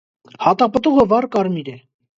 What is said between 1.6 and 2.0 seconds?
է։